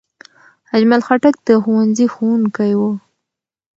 اجمل 0.75 1.01
خټک 1.07 1.35
د 1.47 1.49
ښوونځي 1.63 2.05
ښوونکی 2.13 2.71
و. 2.79 2.81